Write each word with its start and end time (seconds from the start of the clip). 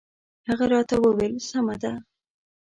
هغه 0.47 0.65
راته 0.73 0.95
وویل 0.99 1.35
سمه 1.49 1.75
ده. 1.81 1.93